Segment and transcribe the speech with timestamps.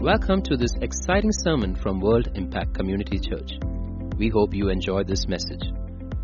[0.00, 3.50] Welcome to this exciting sermon from World Impact Community Church.
[4.16, 5.60] We hope you enjoy this message.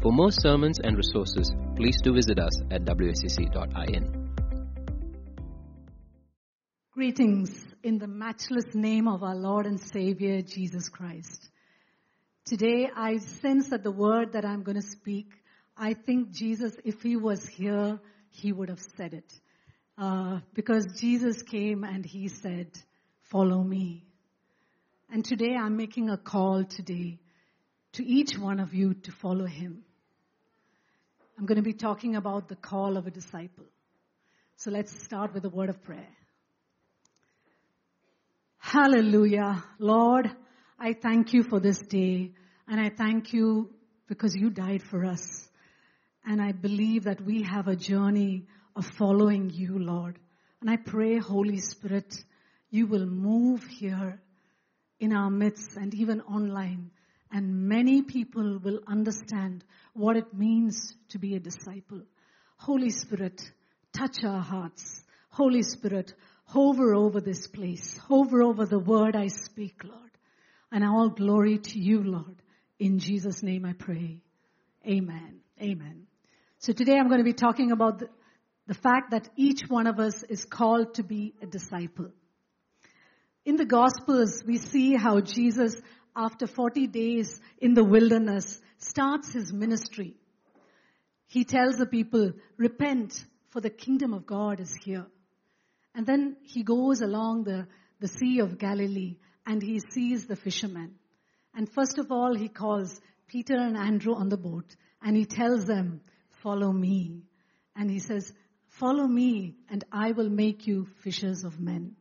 [0.00, 4.30] For more sermons and resources, please do visit us at wscc.in.
[6.90, 11.50] Greetings in the matchless name of our Lord and Savior Jesus Christ.
[12.46, 15.26] Today I sense that the word that I'm going to speak,
[15.76, 18.00] I think Jesus, if he was here,
[18.30, 19.30] he would have said it.
[19.98, 22.70] Uh, because Jesus came and he said,
[23.30, 24.04] follow me.
[25.10, 27.18] And today I'm making a call today
[27.92, 29.84] to each one of you to follow him.
[31.38, 33.66] I'm going to be talking about the call of a disciple.
[34.56, 36.08] So let's start with a word of prayer.
[38.58, 39.62] Hallelujah.
[39.78, 40.30] Lord,
[40.78, 42.32] I thank you for this day
[42.66, 43.70] and I thank you
[44.08, 45.48] because you died for us.
[46.24, 50.18] And I believe that we have a journey of following you, Lord.
[50.60, 52.12] And I pray, Holy Spirit,
[52.70, 54.20] you will move here
[54.98, 56.90] in our midst and even online.
[57.30, 59.64] And many people will understand
[59.94, 62.02] what it means to be a disciple.
[62.56, 63.42] Holy Spirit,
[63.92, 65.02] touch our hearts.
[65.30, 66.14] Holy Spirit,
[66.44, 67.98] hover over this place.
[67.98, 70.10] Hover over the word I speak, Lord.
[70.72, 72.42] And all glory to you, Lord.
[72.78, 74.22] In Jesus' name I pray.
[74.86, 75.40] Amen.
[75.60, 76.06] Amen.
[76.58, 78.08] So today I'm going to be talking about the,
[78.66, 82.10] the fact that each one of us is called to be a disciple.
[83.46, 85.80] In the Gospels, we see how Jesus,
[86.16, 90.16] after 40 days in the wilderness, starts his ministry.
[91.28, 95.06] He tells the people, repent for the kingdom of God is here.
[95.94, 97.68] And then he goes along the,
[98.00, 100.96] the Sea of Galilee and he sees the fishermen.
[101.54, 105.66] And first of all, he calls Peter and Andrew on the boat and he tells
[105.66, 106.00] them,
[106.42, 107.22] follow me.
[107.76, 108.32] And he says,
[108.70, 111.94] follow me and I will make you fishers of men.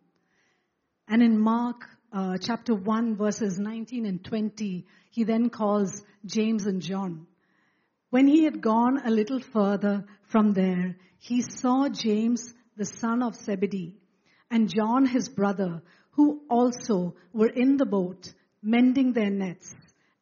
[1.08, 6.82] And in Mark uh, chapter 1 verses 19 and 20, he then calls James and
[6.82, 7.28] John.
[8.10, 13.36] When he had gone a little further from there, he saw James, the son of
[13.36, 13.96] Zebedee,
[14.50, 15.82] and John his brother,
[16.12, 19.74] who also were in the boat, mending their nets.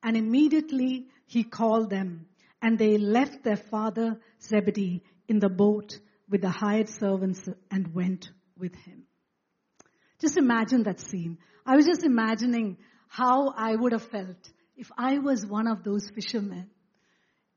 [0.02, 2.25] And immediately he called them,
[2.62, 5.97] and they left their father Zebedee in the boat
[6.30, 9.03] with the hired servants and went with him.
[10.23, 11.38] Just imagine that scene.
[11.66, 12.78] I was just imagining
[13.09, 16.69] how I would have felt if I was one of those fishermen.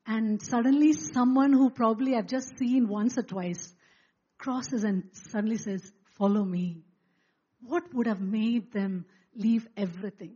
[0.05, 3.73] And suddenly someone who probably I've just seen once or twice
[4.37, 6.83] crosses and suddenly says, follow me.
[7.61, 9.05] What would have made them
[9.37, 10.35] leave everything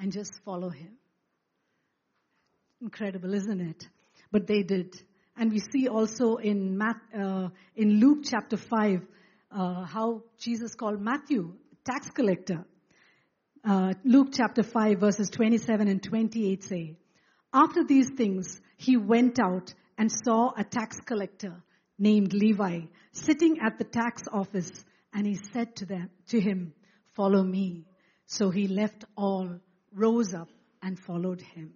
[0.00, 0.92] and just follow him?
[2.80, 3.88] Incredible, isn't it?
[4.30, 4.94] But they did.
[5.36, 9.02] And we see also in, uh, in Luke chapter 5,
[9.50, 11.54] uh, how Jesus called Matthew
[11.84, 12.64] tax collector.
[13.64, 16.96] Uh, Luke chapter 5 verses 27 and 28 say,
[17.52, 21.62] After these things, he went out and saw a tax collector
[21.98, 22.82] named Levi
[23.12, 26.72] sitting at the tax office and he said to them, to him,
[27.14, 27.86] follow me.
[28.26, 29.58] So he left all,
[29.92, 30.48] rose up
[30.82, 31.72] and followed him.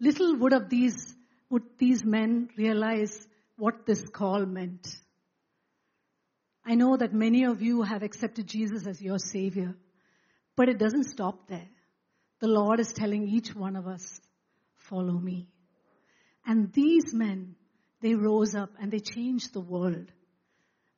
[0.00, 1.16] Little would of these,
[1.50, 4.86] would these men realize what this call meant.
[6.68, 9.74] I know that many of you have accepted Jesus as your Savior,
[10.54, 11.70] but it doesn't stop there.
[12.40, 14.20] The Lord is telling each one of us,
[14.76, 15.48] follow me.
[16.44, 17.56] And these men,
[18.02, 20.12] they rose up and they changed the world.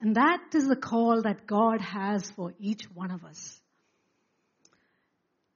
[0.01, 3.61] And that is the call that God has for each one of us.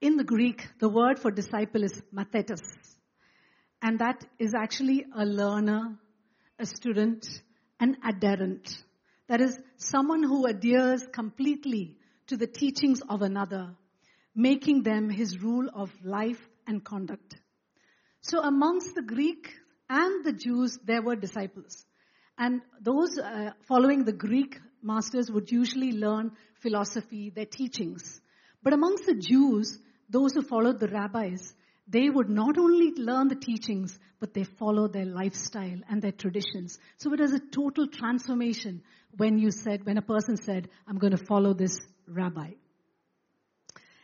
[0.01, 2.63] In the Greek, the word for disciple is mathetes.
[3.83, 5.99] And that is actually a learner,
[6.61, 7.27] a student,
[7.81, 8.77] an adherent.
[9.29, 11.97] That is, someone who adheres completely
[12.27, 13.75] to the teachings of another,
[14.35, 17.37] making them his rule of life and conduct.
[18.21, 19.51] So amongst the Greek
[19.89, 21.85] and the Jews, there were disciples.
[22.37, 28.21] And those uh, following the Greek masters would usually learn philosophy, their teachings.
[28.63, 29.79] But amongst the Jews,
[30.09, 31.55] those who followed the rabbis,
[31.87, 36.79] they would not only learn the teachings, but they follow their lifestyle and their traditions.
[36.97, 38.83] So it was a total transformation
[39.17, 42.53] when you said, when a person said, I'm going to follow this rabbi.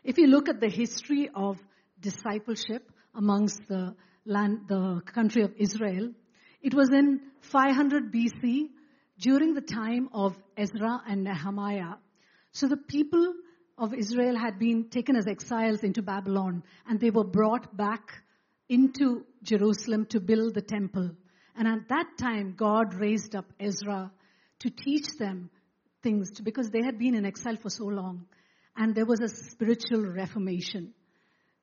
[0.05, 1.59] If you look at the history of
[2.01, 6.13] discipleship amongst the land, the country of Israel,
[6.63, 8.69] it was in 500 BC
[9.19, 11.95] during the time of Ezra and Nehemiah.
[12.53, 13.35] So the people
[13.77, 18.23] of Israel had been taken as exiles into Babylon and they were brought back
[18.69, 21.11] into Jerusalem to build the temple.
[21.57, 24.13] And at that time, God raised up Ezra
[24.61, 25.51] to teach them
[26.03, 28.27] things because they had been in exile for so long.
[28.77, 30.95] and there was a spiritual reformation.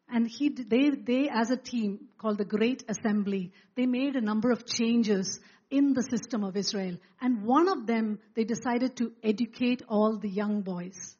[0.09, 4.51] And he, they, they, as a team called the Great Assembly, they made a number
[4.51, 5.39] of changes
[5.69, 6.97] in the system of Israel.
[7.19, 11.15] And one of them, they decided to educate all the young boys.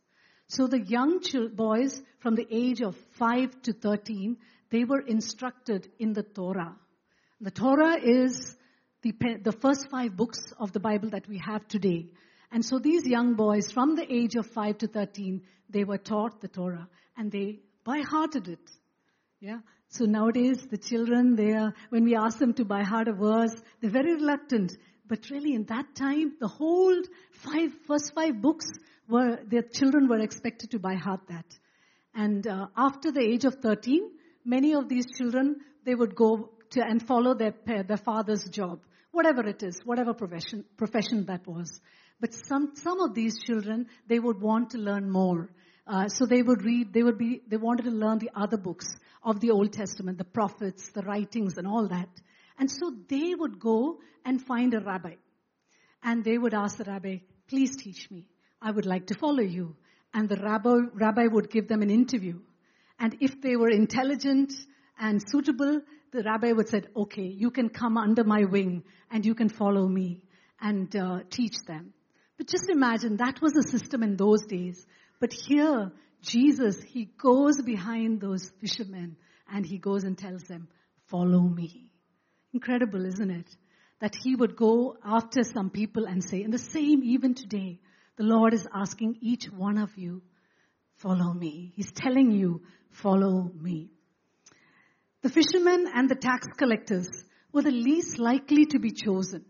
[0.47, 1.19] So the young
[1.53, 4.38] boys from the age of 5 to 13,
[4.69, 6.75] they were instructed in the Torah.
[7.41, 8.56] The Torah is
[9.02, 9.14] the,
[9.44, 12.08] the first five books of the Bible that we have today.
[12.52, 16.42] And so these young boys from the age of 5 to 13, they were taught
[16.42, 18.72] the Torah and they by hearted it.
[19.40, 19.60] Yeah.
[19.90, 23.56] So nowadays the children, they are, when we ask them to by heart a verse,
[23.80, 24.78] they're very reluctant.
[25.08, 27.02] But really in that time, the whole
[27.32, 28.66] five, first five books
[29.08, 31.46] were, their children were expected to by heart that.
[32.14, 34.10] And uh, after the age of 13,
[34.44, 38.79] many of these children, they would go to and follow their, their father's job.
[39.12, 41.79] Whatever it is, whatever profession, profession that was.
[42.19, 45.50] But some, some of these children, they would want to learn more.
[45.85, 48.88] Uh, so they would read, they would be, they wanted to learn the other books
[49.24, 52.09] of the Old Testament, the prophets, the writings and all that.
[52.59, 55.13] And so they would go and find a rabbi.
[56.03, 58.25] And they would ask the rabbi, please teach me.
[58.62, 59.75] I would like to follow you.
[60.13, 62.39] And the rabbi, rabbi would give them an interview.
[63.00, 64.53] And if they were intelligent
[65.00, 65.81] and suitable,
[66.12, 69.88] the rabbi would said, okay, you can come under my wing and you can follow
[69.88, 70.21] me
[70.62, 71.94] and uh, teach them.
[72.38, 74.86] But just imagine that was the system in those days.
[75.19, 79.18] But here, Jesus, he goes behind those fishermen
[79.51, 80.68] and he goes and tells them,
[81.07, 81.89] follow me.
[82.53, 83.56] Incredible, isn't it?
[84.00, 87.80] That he would go after some people and say, and the same even today,
[88.18, 90.21] the Lord is asking each one of you,
[90.98, 91.74] follow me.
[91.75, 92.62] He's telling you,
[92.92, 93.92] follow me.
[95.22, 97.08] The fishermen and the tax collectors
[97.52, 99.46] were the least likely to be chosen.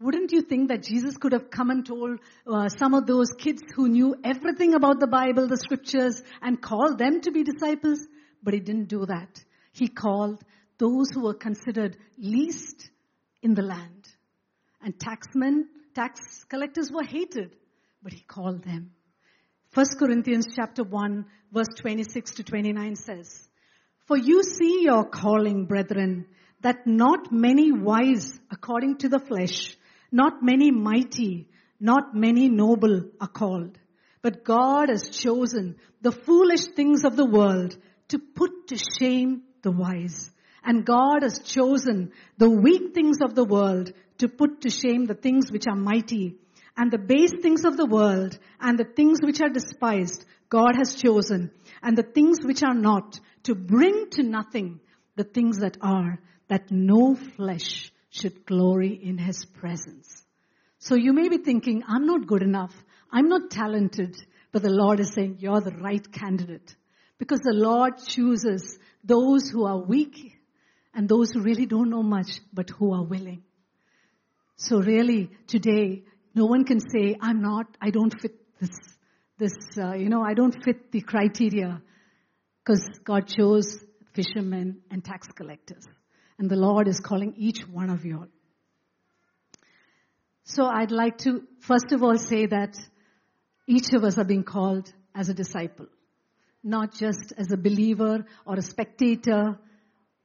[0.00, 3.62] Wouldn't you think that Jesus could have come and told uh, some of those kids
[3.74, 8.06] who knew everything about the Bible, the scriptures, and called them to be disciples?
[8.40, 9.42] But he didn't do that.
[9.72, 10.40] He called
[10.78, 12.90] those who were considered least
[13.42, 14.06] in the land.
[14.80, 15.64] And taxmen,
[15.94, 17.56] tax collectors were hated,
[18.00, 18.92] but he called them.
[19.74, 23.47] 1 Corinthians chapter 1 verse 26 to 29 says,
[24.08, 26.26] For you see your calling, brethren,
[26.62, 29.76] that not many wise according to the flesh,
[30.10, 33.78] not many mighty, not many noble are called.
[34.22, 37.76] But God has chosen the foolish things of the world
[38.08, 40.30] to put to shame the wise.
[40.64, 45.14] And God has chosen the weak things of the world to put to shame the
[45.14, 46.38] things which are mighty.
[46.76, 50.94] And the base things of the world and the things which are despised, God has
[50.94, 51.50] chosen.
[51.82, 54.80] And the things which are not to bring to nothing
[55.16, 60.24] the things that are, that no flesh should glory in his presence.
[60.78, 62.74] So you may be thinking, I'm not good enough.
[63.10, 64.16] I'm not talented.
[64.52, 66.74] But the Lord is saying, you're the right candidate.
[67.18, 70.36] Because the Lord chooses those who are weak
[70.94, 73.42] and those who really don't know much, but who are willing.
[74.56, 76.04] So really, today,
[76.38, 78.70] no one can say, I'm not, I don't fit this,
[79.38, 81.82] this, uh, you know, I don't fit the criteria.
[82.64, 85.84] Because God chose fishermen and tax collectors.
[86.38, 88.28] And the Lord is calling each one of you all.
[90.44, 92.78] So I'd like to first of all say that
[93.66, 95.86] each of us are being called as a disciple,
[96.62, 99.58] not just as a believer or a spectator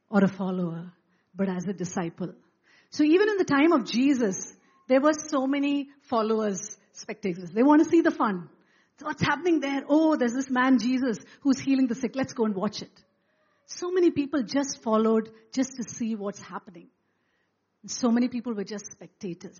[0.08, 0.92] or a follower,
[1.34, 2.32] but as a disciple.
[2.90, 4.54] So even in the time of Jesus,
[4.88, 7.50] there were so many followers, spectators.
[7.50, 8.48] They want to see the fun.
[8.98, 9.82] So what's happening there?
[9.88, 12.12] Oh, there's this man Jesus who's healing the sick.
[12.14, 12.92] Let's go and watch it.
[13.66, 16.88] So many people just followed just to see what's happening.
[17.82, 19.58] And so many people were just spectators.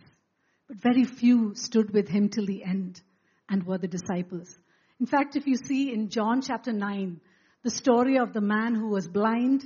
[0.68, 3.00] But very few stood with him till the end
[3.48, 4.56] and were the disciples.
[5.00, 7.20] In fact, if you see in John chapter 9,
[7.62, 9.64] the story of the man who was blind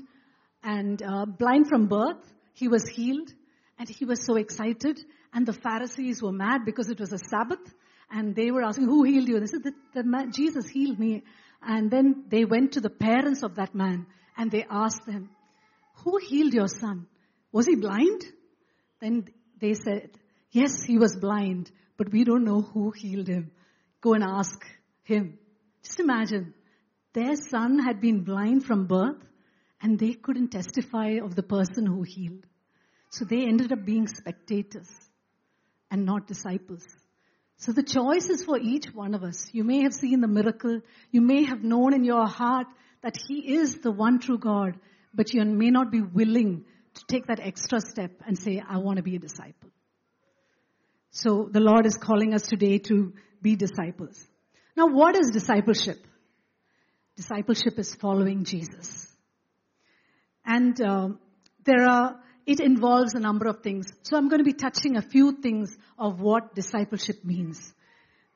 [0.63, 2.25] and uh, blind from birth,
[2.55, 3.31] he was healed
[3.79, 4.99] and he was so excited
[5.33, 7.75] and the Pharisees were mad because it was a Sabbath
[8.11, 9.39] and they were asking, who healed you?
[9.39, 11.23] They said, the, the man, Jesus healed me.
[11.63, 14.07] And then they went to the parents of that man
[14.37, 15.31] and they asked them,
[16.05, 17.07] who healed your son?
[17.53, 18.25] Was he blind?
[19.01, 19.29] Then
[19.61, 20.11] they said,
[20.51, 23.51] yes, he was blind, but we don't know who healed him.
[24.01, 24.59] Go and ask
[25.03, 25.39] him.
[25.83, 26.55] Just imagine,
[27.13, 29.23] their son had been blind from birth
[29.81, 32.47] and they couldn't testify of the person who healed.
[33.11, 34.89] So they ended up being spectators
[35.91, 36.85] and not disciples.
[37.57, 39.49] So the choice is for each one of us.
[39.53, 40.81] You may have seen the miracle.
[41.11, 42.67] You may have known in your heart
[43.03, 44.79] that He is the one true God,
[45.15, 48.99] but you may not be willing to take that extra step and say, I want
[48.99, 49.71] to be a disciple.
[51.11, 54.25] So the Lord is calling us today to be disciples.
[54.77, 55.99] Now, what is discipleship?
[57.17, 59.09] Discipleship is following Jesus.
[60.45, 61.09] And uh,
[61.65, 63.93] there are, it involves a number of things.
[64.03, 67.75] So I'm going to be touching a few things of what discipleship means.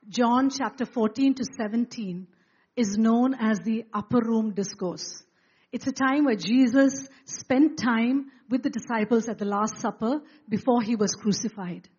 [0.07, 2.27] John chapter 14 to 17
[2.75, 5.23] is known as the upper room discourse.
[5.71, 10.83] It's a time where Jesus spent time with the disciples at the Last Supper before
[10.83, 11.89] he was crucified.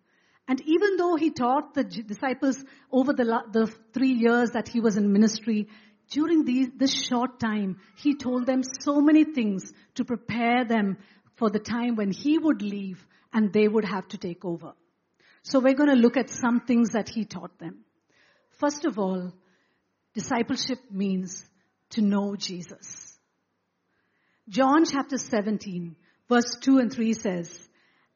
[0.47, 4.95] And even though he taught the disciples over the, the three years that he was
[4.95, 5.67] in ministry,
[6.11, 10.97] during these, this short time, he told them so many things to prepare them
[11.35, 14.73] for the time when he would leave and they would have to take over.
[15.43, 17.85] So we're going to look at some things that he taught them.
[18.59, 19.33] First of all,
[20.13, 21.45] discipleship means
[21.91, 23.17] to know Jesus.
[24.49, 25.95] John chapter 17
[26.29, 27.69] verse 2 and 3 says,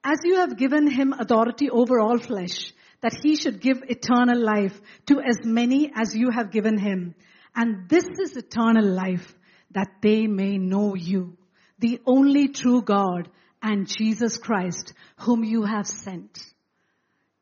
[0.04, 4.80] As you have given him authority over all flesh, that he should give eternal life
[5.08, 7.16] to as many as you have given him.
[7.56, 9.34] And this is eternal life,
[9.72, 11.38] that they may know you,
[11.80, 13.30] the only true God,
[13.62, 16.40] and Jesus Christ, whom you have sent.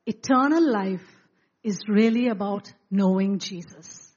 [0.06, 1.06] Eternal life
[1.64, 4.12] is really about knowing Jesus.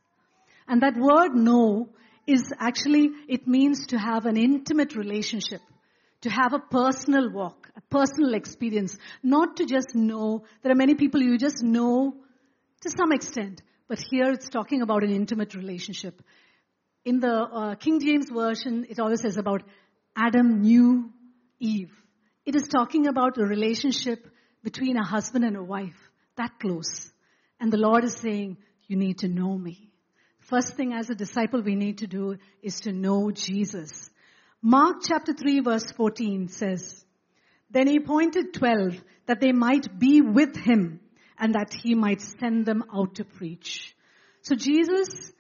[0.69, 1.91] And that word know
[2.27, 5.61] is actually, it means to have an intimate relationship
[6.23, 10.45] to have a personal walk, a personal experience, not to just know.
[10.63, 12.15] There are many people you just know
[12.83, 16.23] to some extent, but here it's talking about an intimate relationship.
[17.05, 19.63] In the uh, King James Version, it always says about
[20.17, 21.11] Adam knew
[21.59, 21.93] Eve.
[22.45, 24.27] It is talking about a relationship
[24.63, 27.11] between a husband and a wife, that close.
[27.59, 29.91] And the Lord is saying, you need to know me.
[30.41, 34.11] First thing as a disciple we need to do is to know Jesus.
[34.63, 37.05] Mark chapter 3 verse 14 says,
[37.71, 41.01] Then he appointed twelve that they might be with him
[41.39, 43.95] and that he might send them out to preach.
[44.43, 45.33] So Jesus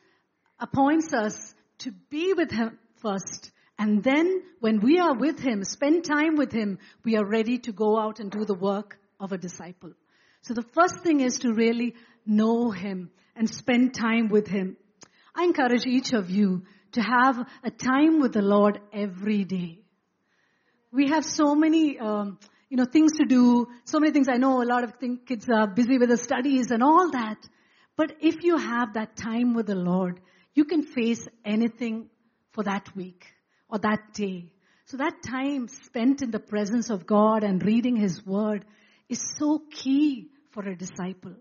[0.59, 3.50] appoints us to be with him first.
[3.80, 7.72] And then when we are with him, spend time with him, we are ready to
[7.72, 9.92] go out and do the work of a disciple.
[10.42, 11.94] So the first thing is to really
[12.26, 14.76] know him and spend time with him.
[15.34, 19.78] I encourage each of you to have a time with the Lord every day.
[20.92, 24.28] We have so many, um, you know, things to do, so many things.
[24.28, 24.92] I know a lot of
[25.25, 27.38] kids are busy with their studies and all that.
[27.96, 30.20] But if you have that time with the Lord,
[30.54, 32.10] you can face anything
[32.52, 33.25] for that week
[33.71, 34.50] or that day.
[34.87, 38.65] So that time spent in the presence of God and reading His Word
[39.09, 41.37] is so key for a disciple.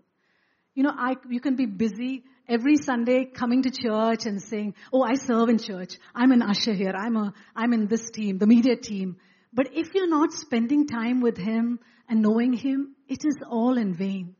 [0.74, 5.02] You know, I, you can be busy every Sunday coming to church and saying, oh,
[5.02, 5.98] I serve in church.
[6.14, 6.92] I'm an usher here.
[6.96, 9.16] I'm a, I'm in this team, the media team.
[9.52, 13.94] But if you're not spending time with Him and knowing Him, it is all in
[13.94, 14.36] vain.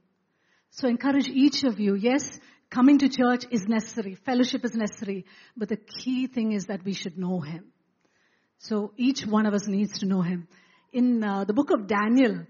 [0.70, 1.94] So encourage each of you.
[1.94, 2.38] Yes,
[2.70, 4.14] coming to church is necessary.
[4.14, 5.26] Fellowship is necessary.
[5.56, 7.72] But the key thing is that we should know Him.
[8.60, 10.46] So each one of us needs to know Him.
[10.92, 12.46] In uh, the book of Daniel,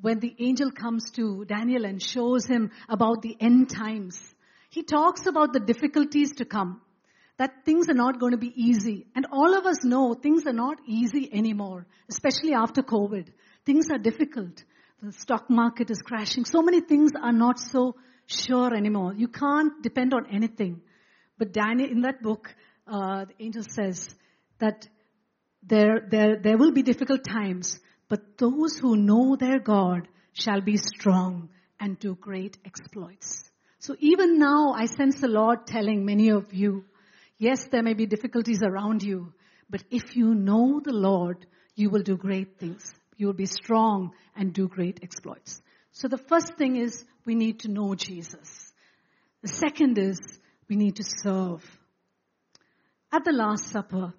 [0.00, 4.20] when the angel comes to Daniel and shows him about the end times,
[4.68, 6.82] he talks about the difficulties to come.
[7.38, 9.06] That things are not going to be easy.
[9.14, 13.28] And all of us know things are not easy anymore, especially after COVID.
[13.64, 14.62] Things are difficult.
[15.02, 16.44] The stock market is crashing.
[16.44, 17.96] So many things are not so
[18.26, 19.14] sure anymore.
[19.14, 20.82] You can't depend on anything.
[21.38, 22.54] But Daniel, in that book,
[22.86, 24.14] uh, the angel says
[24.58, 24.88] that
[25.66, 30.76] there, there, there will be difficult times, but those who know their God shall be
[30.76, 31.48] strong
[31.80, 33.50] and do great exploits.
[33.78, 36.84] So even now, I sense the Lord telling many of you,
[37.38, 39.32] yes, there may be difficulties around you,
[39.68, 42.94] but if you know the Lord, you will do great things.
[43.16, 45.60] You will be strong and do great exploits.
[45.92, 48.72] So the first thing is we need to know Jesus.
[49.42, 50.20] The second is
[50.68, 51.64] we need to serve.
[53.12, 54.12] At the Last Supper,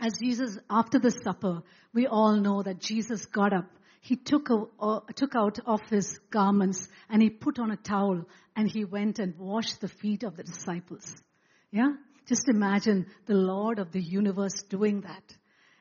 [0.00, 3.66] as Jesus, after the supper, we all know that Jesus got up
[4.00, 8.24] he took, a, uh, took out of his garments and he put on a towel
[8.56, 11.14] and he went and washed the feet of the disciples.
[11.70, 11.92] Yeah?
[12.26, 15.36] Just imagine the Lord of the universe doing that.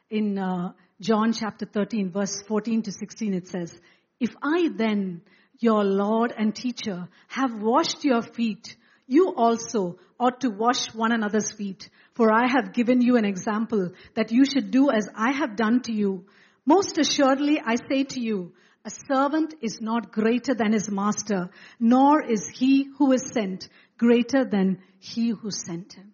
[0.10, 3.80] In uh, John chapter 13 verse 14 to 16 it says,
[4.20, 5.22] If I then,
[5.60, 8.76] your Lord and teacher, have washed your feet,
[9.08, 11.90] you also ought to wash one another's feet.
[12.14, 15.82] For I have given you an example that you should do as I have done
[15.84, 16.26] to you.
[16.66, 18.54] Most assuredly, I say to you,
[18.86, 21.50] a servant is not greater than his master,
[21.80, 26.14] nor is he who is sent greater than he who sent him.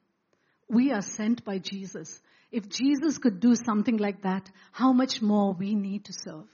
[0.67, 2.19] We are sent by Jesus.
[2.51, 6.47] If Jesus could do something like that, how much more we need to serve?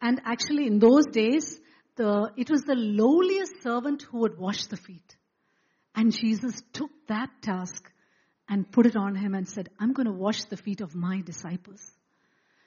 [0.00, 1.60] And actually in those days,
[1.96, 5.16] the, it was the lowliest servant who would wash the feet.
[5.94, 7.90] And Jesus took that task
[8.48, 11.20] and put it on him and said, I'm going to wash the feet of my
[11.20, 11.80] disciples.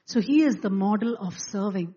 [0.05, 1.95] So he is the model of serving.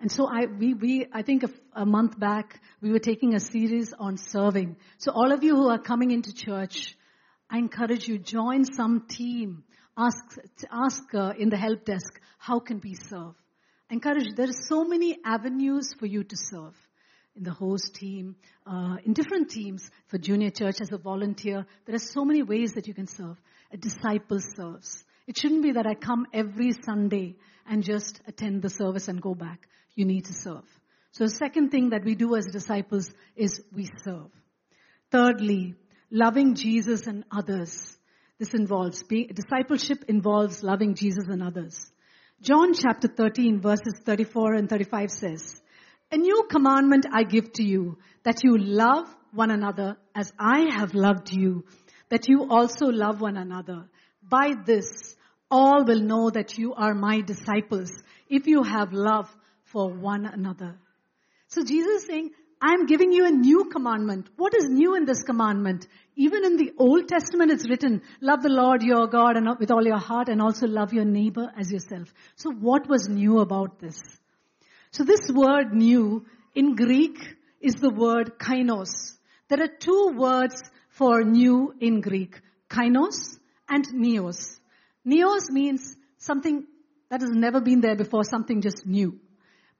[0.00, 3.40] And so I, we, we, I think a, a month back, we were taking a
[3.40, 4.76] series on serving.
[4.98, 6.96] So all of you who are coming into church,
[7.48, 9.64] I encourage you, join some team.
[9.96, 10.38] Ask,
[10.70, 13.34] ask uh, in the help desk, how can we serve?
[13.90, 16.74] I encourage, there are so many avenues for you to serve.
[17.36, 21.96] In the host team, uh, in different teams, for junior church as a volunteer, there
[21.96, 23.36] are so many ways that you can serve.
[23.72, 25.04] A disciple serves.
[25.26, 27.34] It shouldn't be that I come every Sunday
[27.66, 29.66] and just attend the service and go back.
[29.96, 30.64] You need to serve.
[31.12, 34.30] So the second thing that we do as disciples is we serve.
[35.10, 35.74] Thirdly,
[36.10, 37.96] loving Jesus and others.
[38.38, 41.90] This involves being, discipleship involves loving Jesus and others.
[42.40, 45.62] John chapter 13 verses 34 and 35 says,
[46.14, 50.94] A new commandment I give to you, that you love one another as I have
[50.94, 51.64] loved you,
[52.08, 53.88] that you also love one another.
[54.22, 55.16] By this,
[55.50, 57.90] all will know that you are my disciples
[58.28, 59.28] if you have love
[59.64, 60.78] for one another.
[61.48, 62.30] So Jesus is saying,
[62.62, 64.28] I'm giving you a new commandment.
[64.36, 65.88] What is new in this commandment?
[66.14, 69.84] Even in the Old Testament, it's written, love the Lord your God and with all
[69.84, 72.14] your heart and also love your neighbor as yourself.
[72.36, 73.98] So what was new about this?
[74.94, 76.24] So this word new
[76.54, 77.18] in Greek
[77.60, 79.18] is the word kainos.
[79.48, 82.40] There are two words for new in Greek.
[82.70, 84.60] Kainos and neos.
[85.04, 86.68] Neos means something
[87.10, 89.18] that has never been there before, something just new.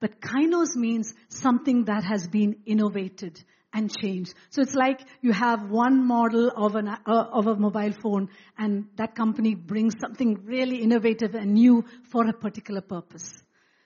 [0.01, 3.41] But kainos means something that has been innovated
[3.73, 4.35] and changed.
[4.51, 8.87] So it's like you have one model of, an, uh, of a mobile phone and
[8.97, 13.44] that company brings something really innovative and new for a particular purpose.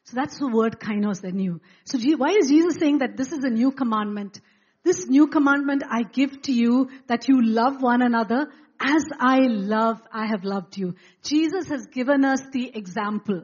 [0.09, 1.61] So that's the word kainos, the new.
[1.85, 4.41] So why is Jesus saying that this is a new commandment?
[4.83, 8.49] This new commandment I give to you that you love one another
[8.81, 10.95] as I love, I have loved you.
[11.23, 13.43] Jesus has given us the example.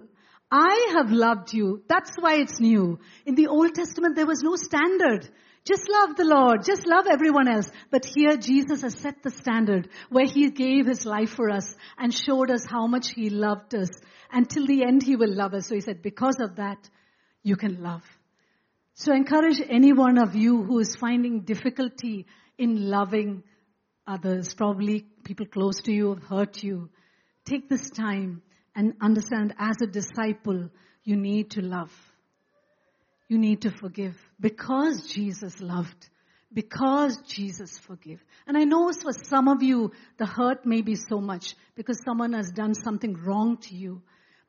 [0.50, 1.82] I have loved you.
[1.86, 2.98] That's why it's new.
[3.26, 5.28] In the Old Testament, there was no standard.
[5.64, 6.62] Just love the Lord.
[6.64, 7.70] Just love everyone else.
[7.90, 12.12] But here Jesus has set the standard where He gave His life for us and
[12.12, 13.90] showed us how much He loved us.
[14.30, 15.68] And till the end He will love us.
[15.68, 16.88] So He said, because of that,
[17.42, 18.02] you can love.
[18.94, 22.26] So encourage any one of you who is finding difficulty
[22.58, 23.42] in loving
[24.06, 26.90] others, probably people close to you have hurt you.
[27.44, 28.42] Take this time
[28.76, 30.68] and understand as a disciple,
[31.04, 31.92] you need to love.
[33.28, 36.10] You need to forgive because Jesus loved.
[36.52, 38.22] Because Jesus forgave.
[38.46, 42.32] And I know for some of you, the hurt may be so much because someone
[42.34, 44.02] has done something wrong to you.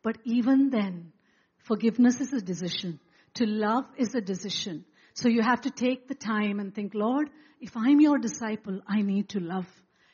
[0.04, 1.14] But even then,
[1.58, 3.00] forgiveness is a decision.
[3.36, 4.86] To love is a decision.
[5.16, 9.02] So you have to take the time and think, Lord, if I'm your disciple, I
[9.02, 9.66] need to love.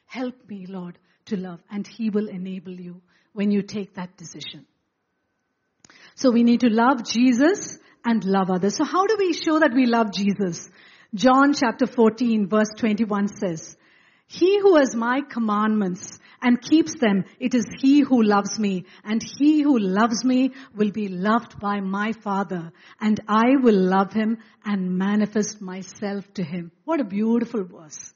[0.06, 1.60] Help me, Lord, to love.
[1.70, 3.02] And He will enable you
[3.34, 4.66] when you take that decision.
[6.16, 8.76] So we need to love Jesus and love others.
[8.76, 10.70] So how do we show that we love Jesus?
[11.14, 13.76] John chapter 14 verse 21 says,
[14.28, 18.86] He who has my commandments and keeps them, it is he who loves me.
[19.04, 22.72] And he who loves me will be loved by my Father.
[23.00, 26.72] And I will love him and manifest myself to him.
[26.86, 28.14] What a beautiful verse.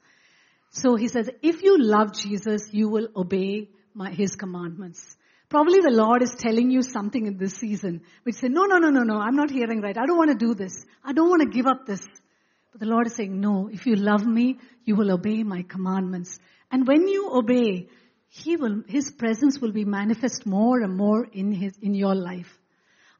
[0.70, 5.16] So he says, if you love Jesus, you will obey my, his commandments.
[5.48, 8.90] Probably the Lord is telling you something in this season, which say, no, no, no,
[8.90, 9.96] no, no, I'm not hearing right.
[9.96, 10.84] I don't want to do this.
[11.04, 12.04] I don't want to give up this.
[12.72, 16.38] But the Lord is saying, no, if you love me, you will obey my commandments.
[16.70, 17.88] And when you obey,
[18.28, 22.58] he will, His presence will be manifest more and more in His, in your life.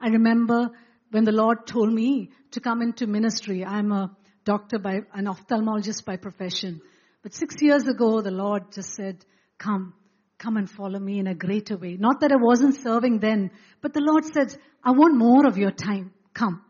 [0.00, 0.70] I remember
[1.10, 3.64] when the Lord told me to come into ministry.
[3.64, 6.82] I'm a doctor by, an ophthalmologist by profession.
[7.22, 9.24] But six years ago, the Lord just said,
[9.58, 9.94] come,
[10.38, 11.96] come and follow me in a greater way.
[11.96, 15.70] Not that I wasn't serving then, but the Lord said, I want more of your
[15.70, 16.12] time.
[16.34, 16.62] Come.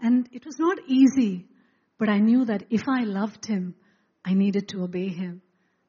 [0.00, 1.46] And it was not easy,
[1.98, 3.74] but I knew that if I loved Him,
[4.24, 5.40] I needed to obey Him.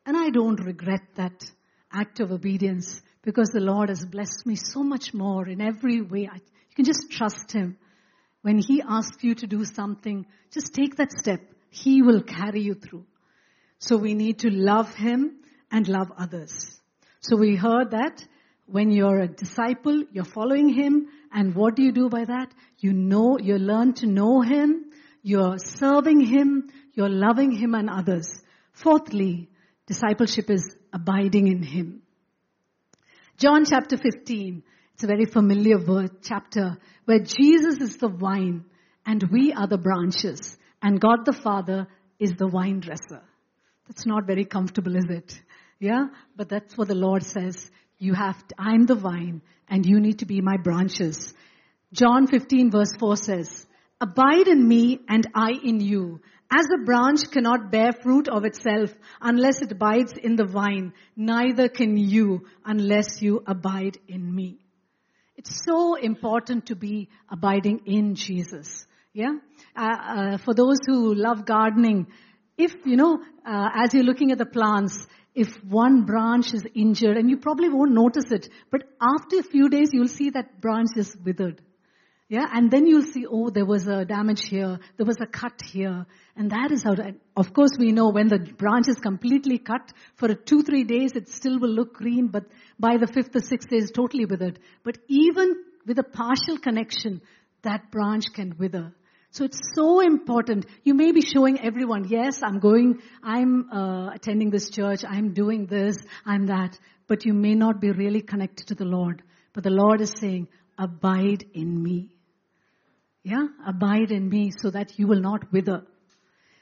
[0.06, 1.43] And I don't regret that
[1.91, 6.30] act of obedience because the Lord has blessed me so much more in every way.
[6.32, 7.78] I, you can just trust Him.
[8.41, 11.41] When He asks you to do something, just take that step.
[11.69, 13.06] He will carry you through.
[13.80, 16.76] So we need to love Him and love others.
[17.21, 18.25] So we heard that
[18.65, 22.53] when you're a disciple, you're following Him, and what do you do by that?
[22.80, 24.91] You know, you learn to know Him,
[25.23, 28.27] you're serving Him, you're loving Him and others.
[28.73, 29.49] Fourthly,
[29.88, 32.01] discipleship is abiding in Him.
[33.38, 35.77] John chapter 15, it's a very familiar
[36.23, 38.65] chapter where Jesus is the vine
[39.06, 41.88] and we are the branches and God the Father
[42.19, 43.21] is the wine dresser.
[43.88, 45.39] That's not very comfortable, is it?
[45.79, 46.07] Yeah?
[46.35, 47.69] But that's what the Lord says.
[47.97, 51.33] You have, to, I'm the vine and you need to be my branches.
[51.93, 53.65] John 15 verse 4 says,
[53.99, 56.21] Abide in me and I in you.
[56.49, 61.67] As a branch cannot bear fruit of itself unless it abides in the vine, neither
[61.67, 64.59] can you unless you abide in me.
[65.35, 68.85] It's so important to be abiding in Jesus.
[69.13, 69.33] Yeah?
[69.75, 72.07] Uh, uh, for those who love gardening,
[72.57, 75.05] if, you know, uh, as you're looking at the plants,
[75.38, 79.69] if one branch is injured, and you probably won't notice it, but after a few
[79.69, 81.62] days, you'll see that branch is withered.
[82.28, 85.62] Yeah, and then you'll see, oh, there was a damage here, there was a cut
[85.63, 86.95] here, and that is how,
[87.38, 91.30] of course we know when the branch is completely cut, for two, three days it
[91.30, 92.45] still will look green, but
[92.80, 94.58] by the fifth or sixth day it's totally withered.
[94.84, 95.54] But even
[95.86, 97.21] with a partial connection,
[97.62, 98.91] that branch can wither.
[99.38, 100.65] So it's so important.
[100.84, 105.67] You may be showing everyone, yes, I'm going, I'm uh, attending this church, I'm doing
[105.67, 105.95] this,
[106.26, 106.76] I'm that,
[107.08, 109.21] but you may not be really connected to the Lord.
[109.54, 112.10] But the Lord is saying, abide in me.
[113.21, 115.84] Yeah, abide in me so that you will not wither.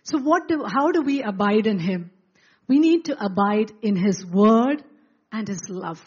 [0.04, 2.12] So what do, how do we abide in Him?
[2.68, 4.84] We need to abide in His Word
[5.32, 6.02] and His love.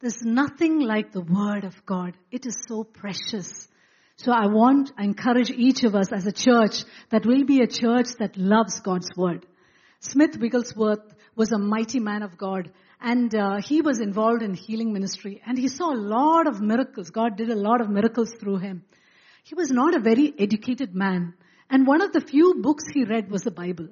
[0.00, 2.16] There's nothing like the Word of God.
[2.32, 3.68] It is so precious.
[4.18, 7.68] So I want, I encourage each of us as a church that will be a
[7.68, 9.46] church that loves God's Word.
[10.00, 14.92] Smith Wigglesworth was a mighty man of God and uh, he was involved in healing
[14.92, 17.10] ministry and he saw a lot of miracles.
[17.10, 18.82] God did a lot of miracles through him.
[19.44, 21.34] He was not a very educated man.
[21.70, 23.86] And one of the few books he read was the Bible.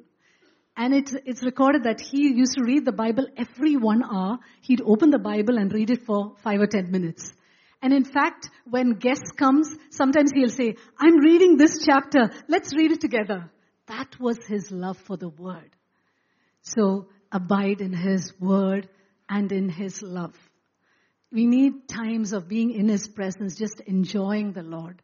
[0.76, 4.40] And it's, it's recorded that he used to read the Bible every one hour.
[4.60, 7.32] He'd open the Bible and read it for five or ten minutes.
[7.82, 12.30] And in fact, when guests comes, sometimes he'll say, I'm reading this chapter.
[12.48, 13.50] Let's read it together.
[13.86, 15.76] That was his love for the word.
[16.62, 18.88] So abide in his word
[19.28, 20.34] and in his love.
[21.30, 25.02] We need times of being in his presence, just enjoying the Lord.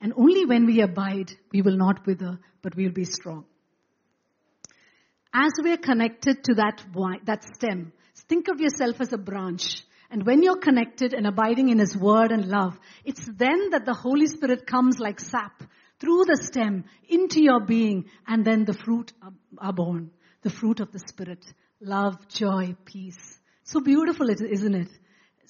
[0.00, 3.44] And only when we abide, we will not wither, but we will be strong.
[5.34, 6.82] As we're connected to that,
[7.24, 7.92] that stem,
[8.28, 9.82] think of yourself as a branch.
[10.10, 13.94] And when you're connected and abiding in His Word and love, it's then that the
[13.94, 15.62] Holy Spirit comes like sap
[16.00, 19.12] through the stem into your being and then the fruit
[19.58, 20.10] are born.
[20.42, 21.44] The fruit of the Spirit.
[21.80, 23.38] Love, joy, peace.
[23.64, 24.88] So beautiful, isn't it?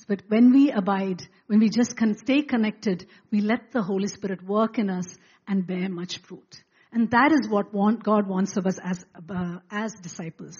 [0.08, 4.42] But when we abide, when we just can stay connected, we let the Holy Spirit
[4.42, 5.06] work in us
[5.46, 6.62] and bear much fruit.
[6.92, 10.56] And that is what want, God wants of us as, uh, as disciples.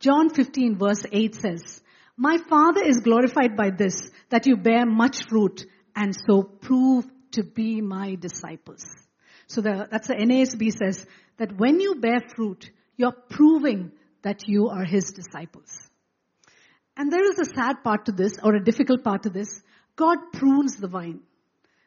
[0.00, 1.80] John 15 verse 8 says,
[2.16, 5.64] My Father is glorified by this, that you bear much fruit
[5.96, 8.84] and so prove to be my disciples.
[9.46, 11.06] So the, that's the NASB says
[11.38, 15.76] that when you bear fruit, you're proving that you are his disciples.
[16.96, 19.62] And there is a sad part to this, or a difficult part to this.
[19.96, 21.20] God prunes the vine.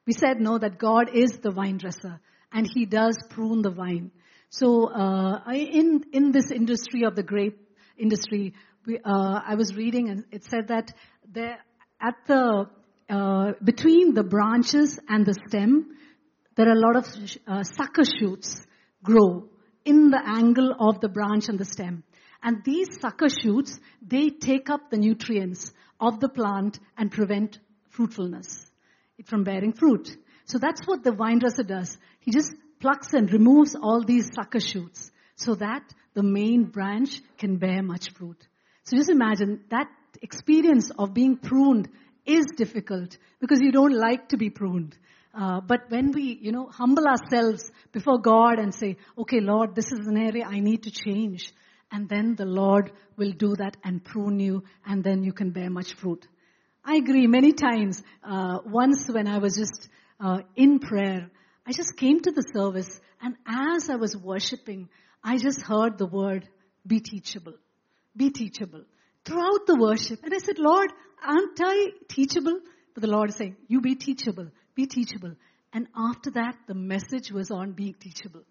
[0.05, 2.19] We said no, that God is the vine dresser,
[2.51, 4.11] and He does prune the vine.
[4.49, 7.59] So, uh, in in this industry of the grape
[7.97, 8.53] industry,
[8.87, 10.91] uh, I was reading, and it said that
[11.31, 11.57] there
[12.01, 12.69] at the
[13.09, 15.95] uh, between the branches and the stem,
[16.55, 17.07] there are a lot of
[17.47, 18.65] uh, sucker shoots
[19.03, 19.47] grow
[19.83, 22.03] in the angle of the branch and the stem.
[22.41, 28.65] And these sucker shoots, they take up the nutrients of the plant and prevent fruitfulness
[29.25, 30.15] from bearing fruit.
[30.45, 31.97] So that's what the vine dresser does.
[32.19, 37.57] He just plucks and removes all these sucker shoots so that the main branch can
[37.57, 38.47] bear much fruit.
[38.85, 39.87] So just imagine that
[40.21, 41.89] experience of being pruned
[42.25, 44.97] is difficult because you don't like to be pruned.
[45.33, 49.91] Uh, but when we, you know, humble ourselves before God and say, okay, Lord, this
[49.91, 51.51] is an area I need to change
[51.91, 55.69] and then the Lord will do that and prune you, and then you can bear
[55.69, 56.27] much fruit.
[56.83, 58.01] I agree many times.
[58.23, 61.29] Uh, once when I was just uh, in prayer,
[61.65, 64.89] I just came to the service, and as I was worshiping,
[65.23, 66.47] I just heard the word,
[66.85, 67.55] be teachable.
[68.15, 68.83] Be teachable.
[69.25, 70.19] Throughout the worship.
[70.23, 70.91] And I said, Lord,
[71.25, 72.59] aren't I teachable?
[72.93, 74.49] But the Lord is saying, you be teachable.
[74.75, 75.33] Be teachable.
[75.73, 78.43] And after that, the message was on being teachable.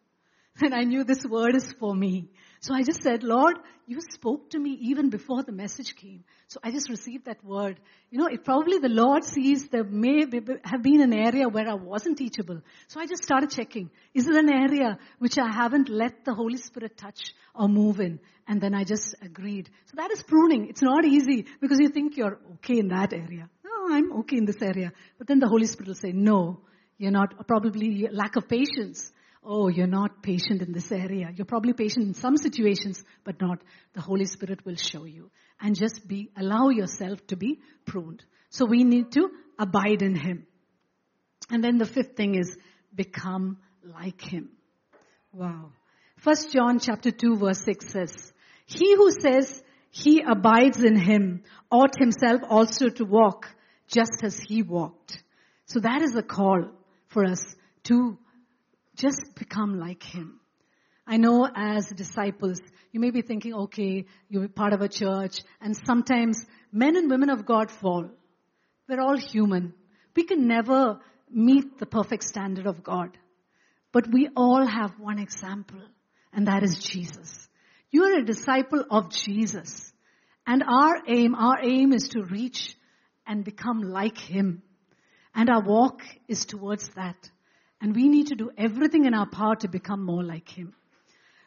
[0.63, 2.29] And I knew this word is for me.
[2.61, 6.25] So I just said, Lord, you spoke to me even before the message came.
[6.47, 7.79] So I just received that word.
[8.11, 10.21] You know, it probably the Lord sees there may
[10.65, 12.63] have been an area where I wasn't teachable.
[12.87, 13.91] So I just started checking.
[14.15, 18.21] Is it an area which I haven't let the Holy Spirit touch or move in?
[18.47, 19.69] And then I just agreed.
[19.87, 20.69] So that is pruning.
[20.69, 23.51] It's not easy because you think you're okay in that area.
[23.65, 24.93] No, I'm okay in this area.
[25.19, 26.61] But then the Holy Spirit will say, no,
[26.97, 29.11] you're not, probably lack of patience
[29.45, 31.31] oh, you're not patient in this area.
[31.35, 33.61] You're probably patient in some situations, but not.
[33.93, 35.31] The Holy Spirit will show you.
[35.61, 38.25] And just be, allow yourself to be pruned.
[38.51, 40.47] So we need to abide in Him.
[41.51, 42.57] And then the fifth thing is
[42.95, 44.51] become like Him.
[45.33, 45.73] Wow.
[46.19, 48.33] First John chapter 2 verse 6 says,
[48.67, 53.47] He who says he abides in Him ought himself also to walk
[53.87, 55.23] just as He walked.
[55.67, 56.71] So that is a call
[57.07, 57.55] for us
[57.85, 58.19] to
[58.97, 60.41] just become like Him.
[61.07, 62.61] I know as disciples,
[62.93, 67.29] you may be thinking, okay, you're part of a church, and sometimes men and women
[67.29, 68.09] of God fall.
[68.89, 69.75] We're all human.
[70.17, 73.19] We can never meet the perfect standard of God.
[73.93, 75.81] But we all have one example,
[76.33, 77.49] and that is Jesus.
[77.91, 79.93] You're a disciple of Jesus.
[80.47, 82.77] And our aim, our aim is to reach
[83.27, 84.63] and become like Him.
[85.35, 87.31] And our walk is towards that.
[87.81, 90.75] And we need to do everything in our power to become more like Him.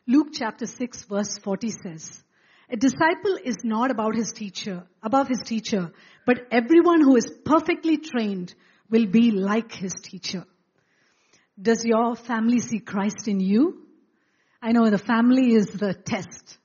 [0.08, 2.24] Luke chapter 6 verse 40 says,
[2.70, 5.92] a disciple is not about his teacher, above his teacher,
[6.26, 8.54] but everyone who is perfectly trained
[8.90, 10.46] will be like his teacher.
[11.60, 13.84] Does your family see Christ in you?
[14.62, 16.58] I know the family is the test.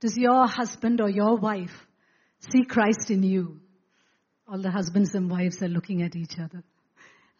[0.00, 1.86] Does your husband or your wife
[2.52, 3.60] see Christ in you?
[4.46, 6.62] All the husbands and wives are looking at each other.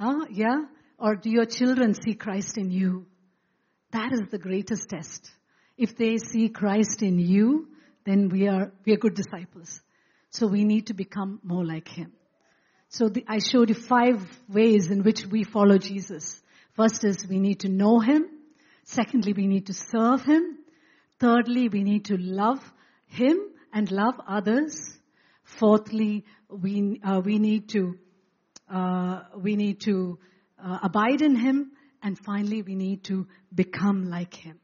[0.00, 0.26] Huh?
[0.30, 0.64] Yeah?
[0.98, 3.06] Or do your children see Christ in you?
[3.92, 5.30] That is the greatest test.
[5.76, 7.68] If they see Christ in you,
[8.04, 9.80] then we are, we are good disciples.
[10.30, 12.12] So we need to become more like Him.
[12.88, 16.40] So the, I showed you five ways in which we follow Jesus.
[16.74, 18.26] First is we need to know Him.
[18.84, 20.58] Secondly, we need to serve Him.
[21.20, 22.60] Thirdly, we need to love
[23.06, 23.38] Him
[23.72, 24.98] and love others.
[25.44, 27.98] Fourthly, we, uh, we need to,
[28.72, 30.18] uh, we need to
[30.62, 31.72] uh, abide in Him.
[32.02, 34.58] And finally, we need to become like Him.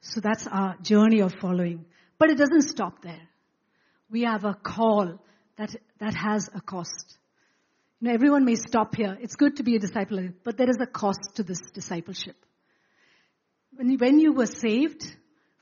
[0.00, 1.84] So that's our journey of following.
[2.18, 3.28] But it doesn't stop there.
[4.10, 5.20] We have a call
[5.56, 7.18] that, that has a cost.
[8.00, 9.16] You know, everyone may stop here.
[9.20, 12.36] It's good to be a disciple, but there is a cost to this discipleship.
[13.74, 15.04] When when you were saved,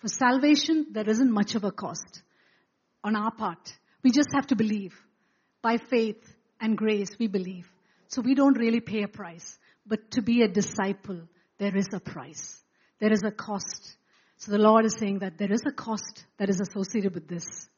[0.04, 2.22] for salvation, there isn't much of a cost
[3.02, 3.72] on our part.
[4.02, 4.94] We just have to believe.
[5.62, 6.22] By faith
[6.60, 7.66] and grace, we believe.
[8.08, 9.58] So we don't really pay a price.
[9.86, 11.20] But to be a disciple,
[11.58, 12.60] there is a price.
[13.00, 13.96] There is a cost.
[14.38, 17.68] So the Lord is saying that there is a cost that is associated with this.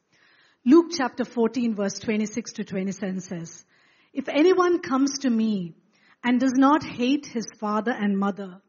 [0.65, 3.65] Luke chapter 14 verse 26 to 27 says,
[4.13, 5.75] If anyone comes to me
[6.23, 8.61] and does not hate his father and mother,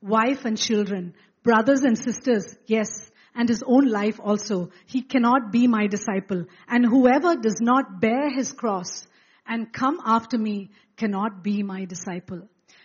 [0.00, 5.66] wife and children, brothers and sisters, yes, and his own life also, he cannot be
[5.66, 6.44] my disciple.
[6.68, 9.06] And whoever does not bear his cross
[9.46, 12.42] and come after me cannot be my disciple.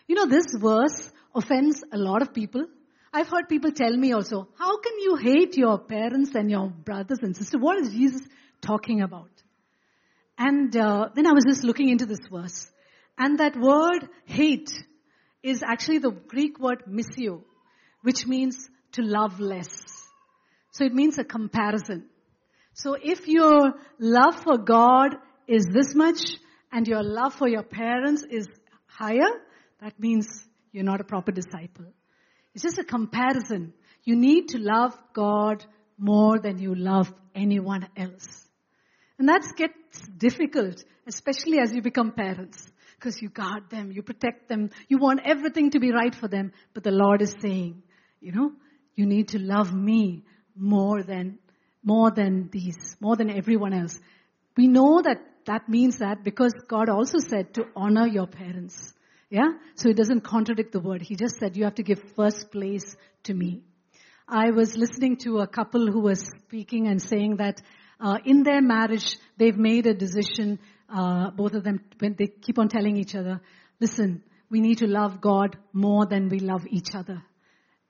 [0.08, 2.66] You know, this verse offends a lot of people.
[3.14, 7.20] I've heard people tell me also, how can you hate your parents and your brothers
[7.22, 7.60] and sisters?
[7.60, 8.22] What is Jesus
[8.62, 9.32] talking about?
[10.38, 12.72] And uh, then I was just looking into this verse.
[13.18, 14.72] And that word hate
[15.44, 17.42] is actually the Greek word misio,
[18.04, 19.70] which means to love less.
[20.72, 22.06] So it means a comparison.
[22.74, 25.16] So if your love for God
[25.48, 26.22] is this much
[26.72, 28.48] and your love for your parents is
[28.86, 29.30] higher,
[29.82, 30.28] that means
[30.72, 31.86] you're not a proper disciple.
[32.54, 33.74] It's just a comparison.
[34.04, 35.66] You need to love God
[35.98, 38.48] more than you love anyone else.
[39.18, 42.66] And that gets difficult, especially as you become parents.
[42.96, 46.52] Because you guard them, you protect them, you want everything to be right for them.
[46.74, 47.82] But the Lord is saying,
[48.20, 48.52] you know,
[48.96, 51.40] you need to love me more than,
[51.82, 53.98] more than these, more than everyone else.
[54.58, 58.94] We know that that means that because God also said to honor your parents.
[59.30, 59.50] Yeah?
[59.76, 61.02] So it doesn't contradict the word.
[61.02, 63.62] He just said you have to give first place to me.
[64.28, 67.62] I was listening to a couple who was speaking and saying that
[68.00, 70.60] uh, in their marriage they've made a decision.
[70.88, 73.42] Uh, both of them, when they keep on telling each other,
[73.80, 77.22] "Listen, we need to love God more than we love each other."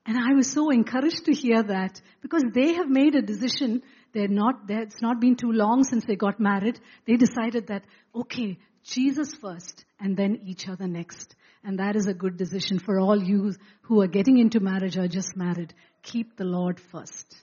[0.06, 3.82] And I was so encouraged to hear that because they have made a decision.
[4.12, 4.66] They're not.
[4.66, 6.80] They're, it's not been too long since they got married.
[7.06, 11.34] They decided that okay, Jesus first and then each other next.
[11.62, 15.06] And that is a good decision for all you who are getting into marriage or
[15.08, 15.74] just married.
[16.02, 17.36] Keep the Lord first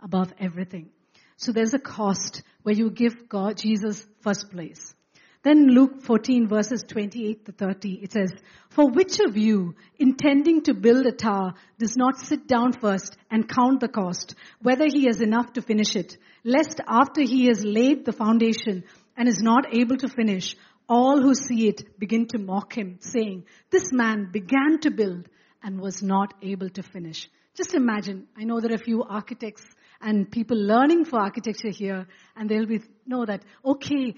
[0.00, 0.90] above everything.
[1.36, 4.94] So there's a cost where you give God, Jesus first place.
[5.42, 8.32] Then Luke 14 verses 28 to 30, it says,
[8.70, 13.48] For which of you, intending to build a tower, does not sit down first and
[13.48, 18.04] count the cost, whether he has enough to finish it, lest after he has laid
[18.04, 18.84] the foundation
[19.16, 20.54] and is not able to finish,
[20.88, 25.28] all who see it begin to mock him, saying, This man began to build
[25.62, 27.28] and was not able to finish.
[27.54, 29.64] Just imagine, I know there are a few architects
[30.02, 34.14] and people learning for architecture here, and they'll be know that okay,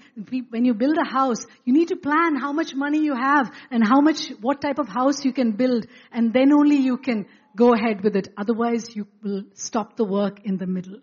[0.49, 3.85] when you build a house, you need to plan how much money you have and
[3.87, 7.73] how much, what type of house you can build, and then only you can go
[7.73, 8.29] ahead with it.
[8.37, 10.99] Otherwise, you will stop the work in the middle.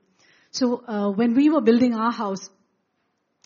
[0.50, 2.50] So uh, when we were building our house,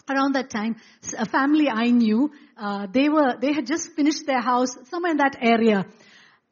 [0.09, 0.77] around that time,
[1.19, 5.19] a family I knew, uh, they were they had just finished their house somewhere in
[5.19, 5.87] that area.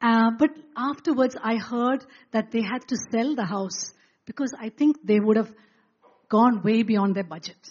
[0.01, 3.94] Uh, but afterwards, I heard that they had to sell the house
[4.27, 5.53] because I think they would have
[6.29, 7.71] gone way beyond their budget.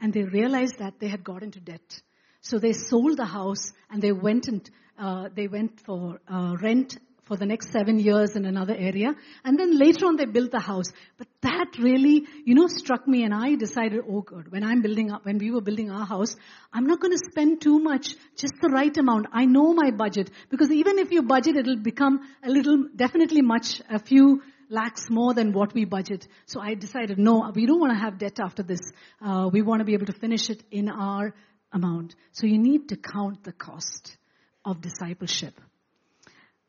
[0.00, 2.02] And they realized that they had got into debt.
[2.40, 6.98] So they sold the house and they went and uh, they went for uh, rent
[7.26, 9.12] for the next seven years in another area.
[9.44, 10.92] And then later on they built the house.
[11.18, 15.10] But that really, you know, struck me and I decided, oh God, when I'm building
[15.10, 16.36] up, when we were building our house,
[16.72, 19.26] I'm not going to spend too much, just the right amount.
[19.32, 20.30] I know my budget.
[20.50, 25.34] Because even if you budget, it'll become a little, definitely much, a few lakhs more
[25.34, 26.26] than what we budget.
[26.46, 28.80] So I decided, no, we don't want to have debt after this.
[29.20, 31.34] Uh, we want to be able to finish it in our
[31.72, 32.14] amount.
[32.32, 34.16] So you need to count the cost
[34.64, 35.60] of discipleship.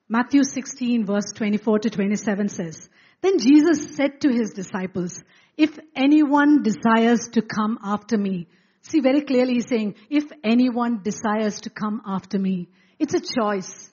[0.10, 2.90] Matthew 16 verse 24 to 27 says,
[3.22, 5.22] Then Jesus said to his disciples,
[5.58, 8.48] If anyone desires to come after me,
[8.82, 13.92] see very clearly he's saying, if anyone desires to come after me, it's a choice.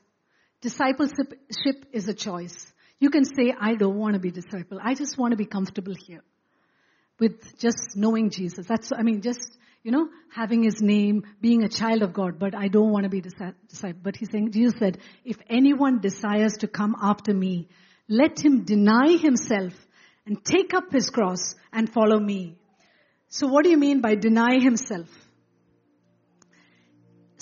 [0.61, 2.73] Discipleship is a choice.
[3.05, 4.79] You can say, I don't want to be disciple.
[4.83, 6.23] I just want to be comfortable here
[7.21, 8.67] with just knowing Jesus.
[8.67, 12.55] That's, I mean, just you know, having his name, being a child of God, but
[12.55, 14.01] I don't want to be disciple.
[14.03, 17.69] But he's saying, Jesus said, if anyone desires to come after me,
[18.09, 19.75] let him deny himself
[20.25, 22.57] and take up his cross and follow me.
[23.29, 25.11] So what do you mean by deny himself?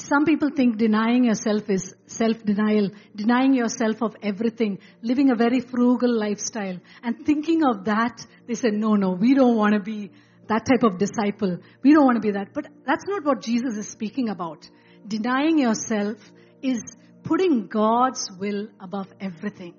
[0.09, 6.13] Some people think denying yourself is self-denial, denying yourself of everything, living a very frugal
[6.19, 6.79] lifestyle.
[7.05, 10.11] And thinking of that, they said, no, no, we don't want to be
[10.49, 11.59] that type of disciple.
[11.85, 12.53] We don't want to be that.
[12.53, 14.69] But that's not what Jesus is speaking about.
[15.07, 16.19] Denying yourself
[16.63, 16.83] is
[17.23, 19.75] putting God's will above everything.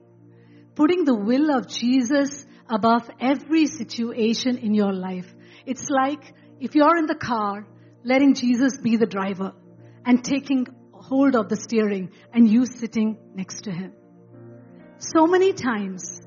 [0.75, 5.27] Putting the will of Jesus above every situation in your life.
[5.65, 7.67] It's like if you're in the car,
[8.05, 9.53] letting Jesus be the driver
[10.05, 13.93] and taking hold of the steering and you sitting next to him.
[14.97, 16.21] So many times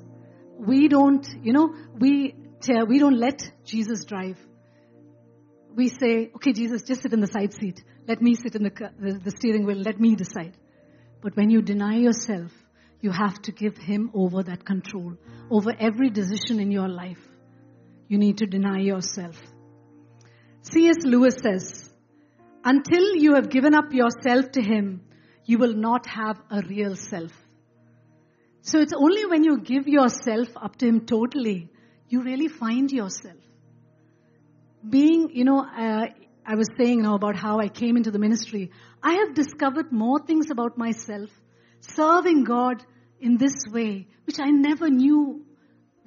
[0.59, 2.35] we don't, you know, we
[2.89, 4.39] we don't let Jesus drive.
[5.75, 7.85] We say, okay, Jesus, just sit in the side seat.
[8.09, 9.77] Let me sit in the, the, the steering wheel.
[9.77, 10.57] Let me decide.
[11.21, 12.51] But when you deny yourself,
[13.01, 15.15] you have to give Him over that control,
[15.51, 17.21] over every decision in your life.
[18.09, 19.37] You need to deny yourself.
[20.63, 20.97] C.S.
[21.05, 21.91] Lewis says,
[22.73, 25.01] until you have given up yourself to Him,
[25.47, 27.33] you will not have a real self.
[28.61, 31.71] So it's only when you give yourself up to Him totally
[32.09, 33.37] you really find yourself.
[34.89, 36.07] Being, you know, uh,
[36.47, 38.71] I was saying you know, about how I came into the ministry.
[39.03, 41.31] I have discovered more things about myself,
[41.81, 42.85] serving God
[43.21, 45.45] in this way, which I never knew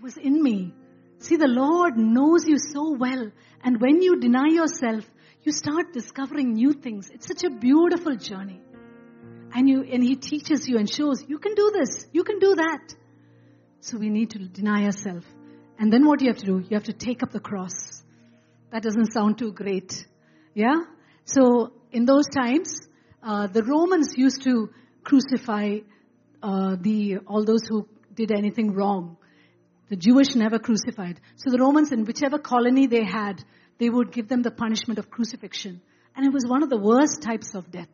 [0.02, 0.74] was in me.
[1.18, 3.30] See, the Lord knows you so well.
[3.62, 5.04] And when you deny yourself,
[5.44, 7.10] you start discovering new things.
[7.14, 8.62] It's such a beautiful journey.
[9.54, 12.56] And you, and He teaches you and shows, you can do this, you can do
[12.56, 12.94] that.
[13.82, 15.26] So we need to deny ourselves.
[15.80, 16.60] And then what do you have to do?
[16.60, 18.04] You have to take up the cross.
[18.72, 20.06] That doesn't sound too great.
[20.54, 20.76] Yeah?
[21.24, 22.82] So in those times,
[23.24, 24.70] uh, the Romans used to
[25.04, 25.80] crucify
[26.44, 29.18] uh, the all those who did anything wrong.
[29.90, 31.20] The Jewish never crucified.
[31.36, 33.44] So the Romans, in whichever colony they had,
[33.80, 35.82] they would give them the punishment of crucifixion.
[36.16, 37.88] And it was one of the worst types of death.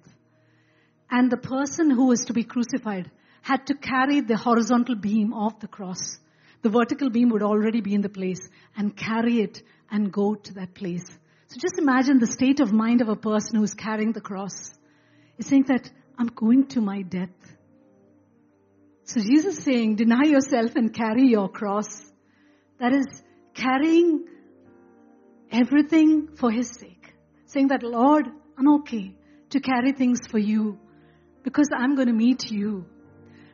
[1.09, 3.09] And the person who was to be crucified
[3.41, 6.19] had to carry the horizontal beam of the cross
[6.65, 8.39] the vertical beam would already be in the place
[8.75, 11.05] and carry it and go to that place.
[11.45, 14.73] So just imagine the state of mind of a person who's carrying the cross.
[15.37, 17.37] He's saying that I'm going to my death.
[19.03, 22.01] So Jesus is saying, deny yourself and carry your cross.
[22.79, 23.05] That is
[23.53, 24.25] carrying
[25.51, 27.13] everything for His sake.
[27.45, 28.27] Saying that, Lord,
[28.57, 29.15] I'm okay
[29.51, 30.79] to carry things for you
[31.43, 32.85] because I'm going to meet you.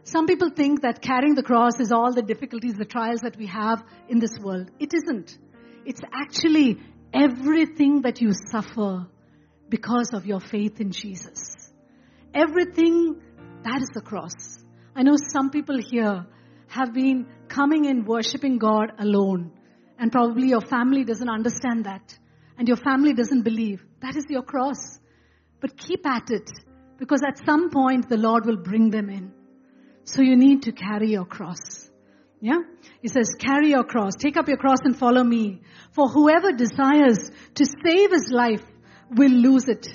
[0.04, 3.46] Some people think that carrying the cross is all the difficulties, the trials that we
[3.48, 4.72] have in this world.
[4.80, 5.38] It isn't.
[5.86, 6.80] It's actually
[7.14, 9.08] everything that you suffer
[9.70, 11.72] because of your faith in Jesus.
[12.34, 13.22] Everything,
[13.64, 14.34] that is the cross.
[14.96, 16.26] I know some people here
[16.68, 19.52] have been coming and worshiping God alone.
[20.02, 22.18] And probably your family doesn't understand that.
[22.58, 23.86] And your family doesn't believe.
[24.02, 25.00] That is your cross.
[25.60, 26.50] But keep at it.
[26.98, 29.32] Because at some point the Lord will bring them in.
[30.04, 31.92] So you need to carry your cross.
[32.40, 32.62] Yeah?
[33.04, 34.16] He says, carry your cross.
[34.16, 35.62] Take up your cross and follow me.
[35.92, 38.64] For whoever desires to save his life
[39.12, 39.88] will lose it.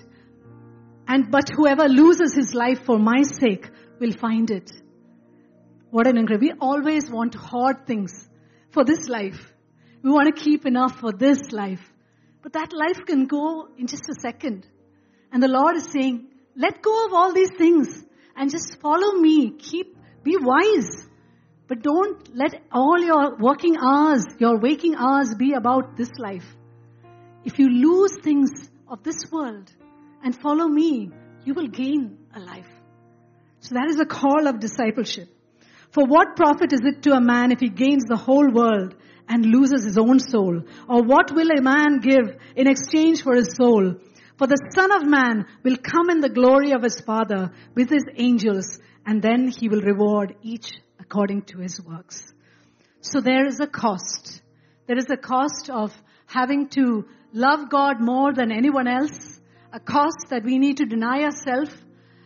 [1.09, 4.70] And, but whoever loses his life for my sake will find it.
[5.90, 6.46] What an incredible.
[6.46, 8.28] We always want to hoard things
[8.70, 9.52] for this life.
[10.07, 11.80] We want to keep enough for this life.
[12.40, 14.64] But that life can go in just a second.
[15.32, 18.04] And the Lord is saying, let go of all these things
[18.36, 19.50] and just follow me.
[19.59, 21.09] Keep, be wise.
[21.66, 26.46] But don't let all your working hours, your waking hours be about this life.
[27.44, 28.50] If you lose things
[28.86, 29.72] of this world
[30.22, 31.11] and follow me,
[31.44, 32.70] you will gain a life.
[33.59, 35.28] So that is the call of discipleship.
[35.90, 38.94] For what profit is it to a man if he gains the whole world
[39.29, 40.62] and loses his own soul?
[40.89, 43.97] Or what will a man give in exchange for his soul?
[44.39, 48.05] For the Son of Man will come in the glory of his Father with his
[48.16, 52.33] angels, and then he will reward each according to his works.
[53.01, 54.43] So there is a cost.
[54.87, 55.93] There is a cost of
[56.27, 59.41] having to love God more than anyone else,
[59.72, 61.74] a cost that we need to deny ourselves,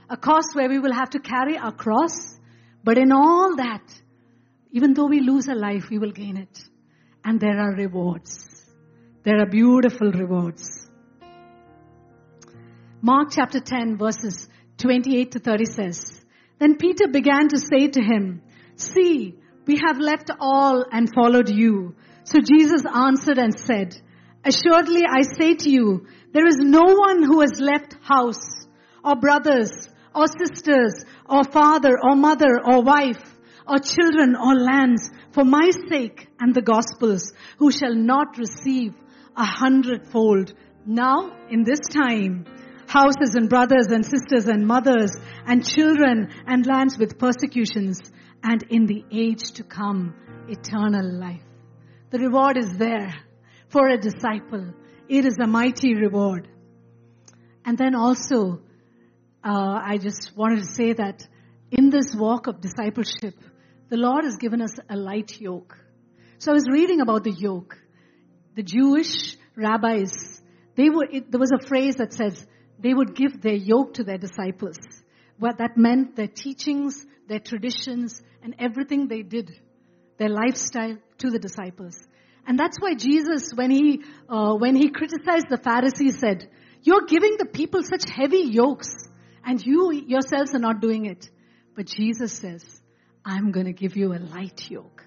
[0.08, 2.38] a cost where we will have to carry our cross.
[2.82, 3.82] But in all that,
[4.72, 6.69] even though we lose a life, we will gain it.
[7.24, 8.46] And there are rewards.
[9.22, 10.88] There are beautiful rewards.
[13.02, 14.48] Mark chapter 10 verses
[14.78, 16.20] 28 to 30 says,
[16.58, 18.42] Then Peter began to say to him,
[18.76, 21.94] See, we have left all and followed you.
[22.24, 24.00] So Jesus answered and said,
[24.44, 28.66] Assuredly I say to you, there is no one who has left house
[29.04, 29.70] or brothers
[30.14, 33.22] or sisters or father or mother or wife
[33.66, 38.94] or children or lands for my sake and the gospel's who shall not receive
[39.36, 40.52] a hundredfold
[40.86, 42.44] now in this time
[42.90, 45.12] houses and brothers and sisters and mothers
[45.46, 48.00] and children and lands with persecutions
[48.42, 50.14] and in the age to come,
[50.48, 51.44] eternal life.
[52.10, 53.14] The reward is there
[53.68, 54.74] for a disciple.
[55.08, 56.48] It is a mighty reward.
[57.64, 58.60] And then also,
[59.44, 61.26] uh, I just wanted to say that
[61.70, 63.34] in this walk of discipleship,
[63.90, 65.76] the Lord has given us a light yoke.
[66.38, 67.76] So I was reading about the yoke.
[68.54, 70.40] The Jewish rabbis,
[70.76, 72.46] they were, it, there was a phrase that says
[72.78, 74.78] they would give their yoke to their disciples.
[75.38, 79.50] What that meant their teachings, their traditions, and everything they did,
[80.18, 81.98] their lifestyle to the disciples.
[82.46, 86.48] And that's why Jesus, when he, uh, when he criticized the Pharisees said,
[86.82, 88.94] you're giving the people such heavy yokes
[89.44, 91.28] and you yourselves are not doing it.
[91.74, 92.79] But Jesus says,
[93.24, 95.04] I'm going to give you a light yoke.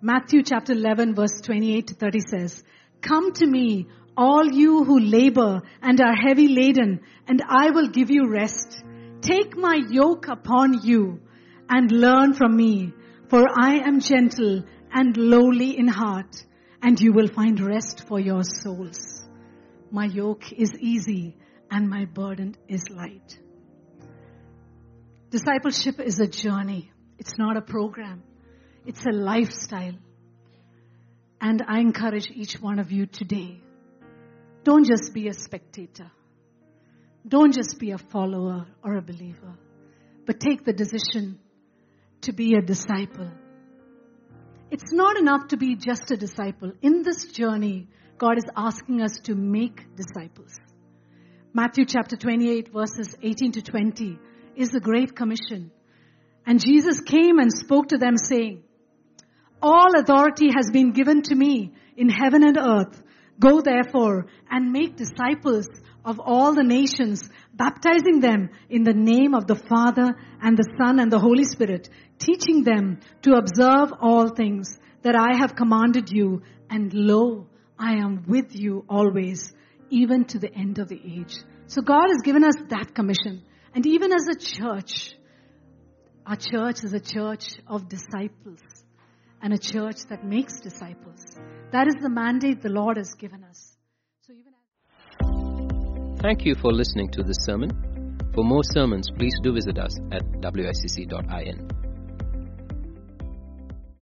[0.00, 2.64] Matthew chapter 11 verse 28 to 30 says,
[3.00, 8.10] Come to me, all you who labor and are heavy laden, and I will give
[8.10, 8.82] you rest.
[9.20, 11.20] Take my yoke upon you
[11.68, 12.92] and learn from me,
[13.28, 16.44] for I am gentle and lowly in heart,
[16.82, 19.28] and you will find rest for your souls.
[19.90, 21.36] My yoke is easy
[21.70, 23.38] and my burden is light.
[25.30, 26.89] Discipleship is a journey.
[27.20, 28.22] It's not a program.
[28.86, 29.98] It's a lifestyle.
[31.38, 33.60] And I encourage each one of you today.
[34.64, 36.10] Don't just be a spectator.
[37.28, 39.54] Don't just be a follower or a believer,
[40.24, 41.38] but take the decision
[42.22, 43.30] to be a disciple.
[44.70, 46.72] It's not enough to be just a disciple.
[46.80, 50.56] In this journey, God is asking us to make disciples.
[51.52, 54.18] Matthew chapter 28 verses 18 to 20
[54.56, 55.70] is the Great Commission.
[56.50, 58.64] And Jesus came and spoke to them saying,
[59.62, 63.00] All authority has been given to me in heaven and earth.
[63.38, 65.68] Go therefore and make disciples
[66.04, 70.98] of all the nations, baptizing them in the name of the Father and the Son
[70.98, 71.88] and the Holy Spirit,
[72.18, 76.42] teaching them to observe all things that I have commanded you.
[76.68, 77.46] And lo,
[77.78, 79.52] I am with you always,
[79.88, 81.36] even to the end of the age.
[81.68, 83.44] So God has given us that commission.
[83.72, 85.14] And even as a church,
[86.26, 88.60] our church is a church of disciples
[89.42, 91.24] and a church that makes disciples.
[91.72, 93.76] That is the mandate the Lord has given us.
[94.20, 98.18] So even as Thank you for listening to this sermon.
[98.34, 101.79] For more sermons, please do visit us at wicc.in.